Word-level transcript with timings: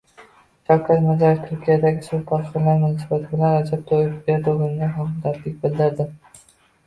Shavkat 0.69 1.01
Mirziyoyev 1.07 1.41
Turkiyadagi 1.49 2.05
suv 2.07 2.23
toshqinlari 2.31 2.81
munosabati 2.85 3.29
bilan 3.33 3.53
Rajab 3.57 3.83
Toyyib 3.91 4.33
Erdo‘g‘onga 4.37 4.89
hamdardlik 4.95 5.61
bildirdi 5.67 6.09